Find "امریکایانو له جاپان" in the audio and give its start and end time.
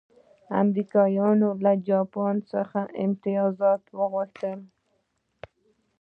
0.61-2.35